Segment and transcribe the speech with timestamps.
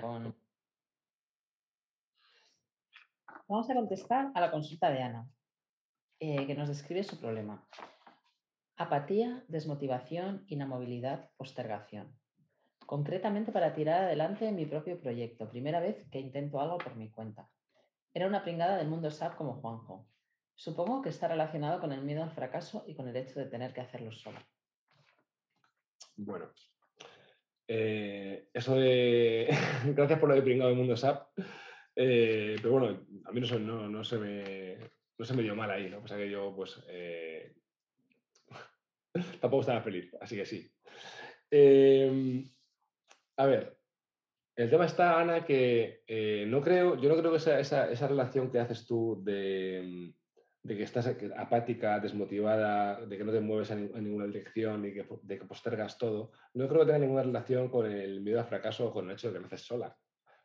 [0.00, 0.36] con...
[3.48, 5.30] Vamos a contestar a la consulta de Ana,
[6.20, 7.66] eh, que nos describe su problema.
[8.76, 12.14] Apatía, desmotivación, inamovilidad, postergación.
[12.84, 15.48] Concretamente para tirar adelante mi propio proyecto.
[15.48, 17.48] Primera vez que intento algo por mi cuenta.
[18.12, 20.06] Era una pringada del mundo SAP como Juanjo.
[20.54, 23.72] Supongo que está relacionado con el miedo al fracaso y con el hecho de tener
[23.72, 24.38] que hacerlo solo.
[26.16, 26.52] Bueno,
[27.74, 28.11] eh,
[28.62, 29.48] eso de.
[29.94, 31.38] Gracias por lo de pringado del mundo SAP.
[31.94, 33.58] Eh, pero bueno, a mí no, se
[34.18, 34.78] me,
[35.18, 35.98] no se me dio mal ahí, ¿no?
[35.98, 36.82] O sea que yo, pues.
[36.88, 37.54] Eh,
[39.40, 40.72] tampoco estaba feliz, así que sí.
[41.50, 42.48] Em,
[43.36, 43.76] a ver,
[44.56, 46.02] el tema está, Ana, que
[46.48, 50.14] no creo, yo no creo que esa, esa relación que haces tú de
[50.62, 55.06] de que estás apática, desmotivada, de que no te mueves en, ninguna dirección y que,
[55.22, 58.88] de que postergas todo, no creo que tenga ninguna relación con el miedo al fracaso
[58.88, 59.96] o con el hecho de que lo haces sola.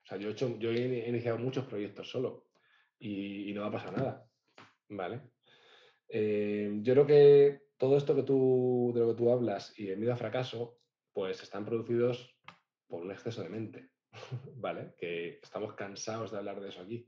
[0.03, 2.47] O sea, yo he, hecho, yo he iniciado muchos proyectos solo
[2.97, 4.25] y, no va a pasar nada.
[4.89, 5.21] ¿Vale?
[6.07, 9.97] Eh, yo creo que todo esto que tú, de lo que tú hablas y el
[9.97, 10.79] miedo al fracaso,
[11.13, 12.35] pues están producidos
[12.87, 13.89] por un exceso de mente.
[14.55, 14.95] ¿Vale?
[14.97, 17.07] Que estamos cansados de hablar de eso aquí.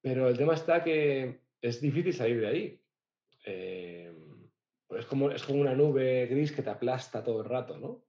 [0.00, 2.80] Pero el tema está que es difícil salir de ahí.
[3.44, 4.12] Eh,
[4.90, 8.04] es, como, es como una nube gris que te aplasta todo el rato, ¿no?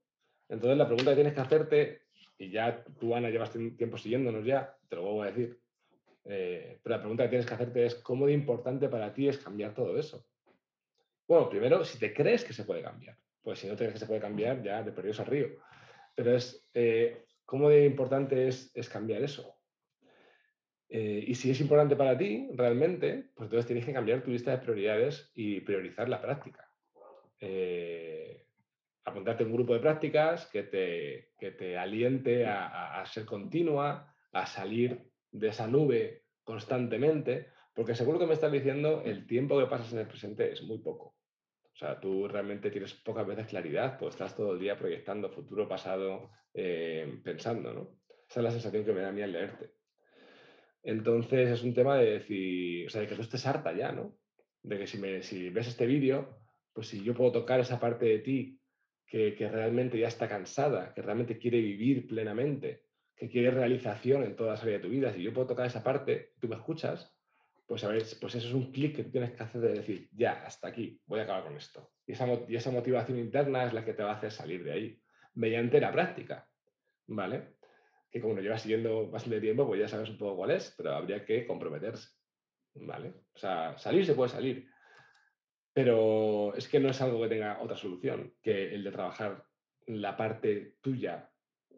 [0.47, 2.01] Entonces la pregunta que tienes que hacerte,
[2.37, 5.59] y ya tú, Ana, llevas tiempo siguiéndonos ya, te lo vuelvo a decir,
[6.25, 9.37] eh, pero la pregunta que tienes que hacerte es cómo de importante para ti es
[9.37, 10.25] cambiar todo eso.
[11.27, 13.99] Bueno, primero, si te crees que se puede cambiar, pues si no te crees que
[13.99, 15.47] se puede cambiar, ya te perdió al río.
[16.15, 19.58] Pero es, eh, ¿cómo de importante es, es cambiar eso?
[20.89, 24.51] Eh, y si es importante para ti, realmente, pues entonces tienes que cambiar tu lista
[24.51, 26.67] de prioridades y priorizar la práctica.
[27.39, 28.45] Eh,
[29.05, 34.45] apuntarte en un grupo de prácticas que te, que te aliente a, ser continua, a
[34.45, 39.93] salir de esa nube constantemente, porque seguro que me estás diciendo, el tiempo que pasas
[39.93, 41.15] en el presente es muy poco.
[41.71, 45.67] O sea, tú realmente tienes pocas veces claridad, pues estás todo el día proyectando futuro,
[45.67, 47.99] pasado, eh, pensando, ¿no?
[48.27, 49.78] Esa es la sensación que me da a mí al leerte.
[50.83, 54.17] Entonces es un tema de decir, o sea, de que tú estés harta ya, ¿no?
[54.63, 56.39] De que si, me, si ves este vídeo,
[56.73, 58.59] pues si yo puedo tocar esa parte de ti
[59.05, 62.85] que, realmente ya está cansada, que realmente quiere vivir plenamente,
[63.15, 65.83] que quiere realización en toda la áreas de tu vida, si yo puedo tocar esa
[65.83, 67.13] parte, tú me escuchas,
[67.67, 70.09] pues, a ver, pues eso es un clic que tú tienes que hacer de decir,
[70.11, 71.91] ya, hasta aquí, voy a acabar con esto.
[72.05, 74.71] Y esa, y esa motivación interna es la que te va a hacer salir de
[74.71, 75.01] ahí,
[75.35, 76.47] mediante la práctica,
[77.07, 77.55] ¿vale?
[78.11, 80.95] Que como lo llevas siguiendo bastante tiempo, pues ya sabes un poco cuál es, pero
[80.95, 82.09] habría que comprometerse.
[82.75, 83.13] ¿Vale?
[83.33, 84.69] O sea, salir se puede salir,
[85.73, 89.43] pero es que no es algo que tenga otra solución que el de trabajar
[89.87, 91.31] la parte tuya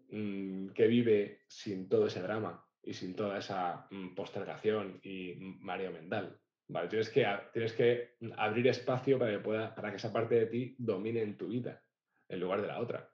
[0.09, 5.91] mm, que vive sin todo ese drama y sin toda esa mm, postergación y mareo
[5.91, 6.39] mental.
[6.67, 6.89] ¿vale?
[6.89, 10.75] Tienes, que, tienes que abrir espacio para que, pueda, para que esa parte de ti
[10.77, 11.81] domine en tu vida
[12.27, 13.09] en lugar de la otra.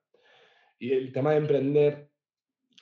[0.79, 2.11] Y el tema de emprender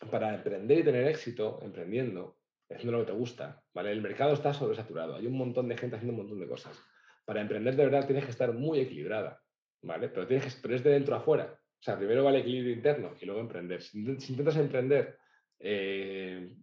[0.08, 2.38] para emprender y tener éxito emprendiendo,
[2.70, 3.92] haciendo lo que te gusta, ¿vale?
[3.92, 6.80] El mercado está sobresaturado, hay un montón de gente haciendo un montón de cosas.
[7.26, 9.42] Para emprender de verdad tienes que estar muy equilibrada,
[9.82, 10.10] ¿vale?
[10.10, 11.60] Pero, tienes que, pero es de dentro a afuera.
[11.80, 13.82] O sea, primero va el equilibrio interno y luego emprender.
[13.82, 15.18] Si, intentas emprender
[15.60, 16.56] eh,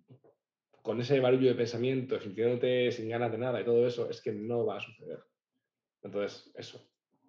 [0.82, 4.32] con ese barullo de pensamiento, sintiéndote sin ganas de nada y todo eso, es que
[4.32, 5.22] no va a suceder.
[6.02, 6.84] Entonces, eso,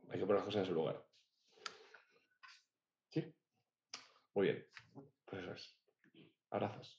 [0.10, 1.04] hay que poner las cosas en su lugar.
[3.10, 3.24] ¿Sí?
[4.34, 4.66] Muy bien.
[5.26, 5.83] Pues eso es.
[6.54, 6.90] Abrazos.